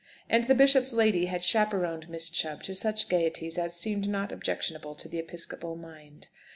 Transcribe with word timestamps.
And 0.27 0.45
the 0.45 0.55
bishop's 0.55 0.93
lady 0.93 1.27
had 1.27 1.43
"chaperoned" 1.43 2.09
Miss 2.09 2.27
Chubb 2.31 2.63
to 2.63 2.73
such 2.73 3.07
gaieties 3.07 3.59
as 3.59 3.75
seemed 3.75 4.07
not 4.09 4.31
objectionable 4.31 4.95
to 4.95 5.07
the 5.07 5.19
episcopal 5.19 5.75
mind. 5.75 6.29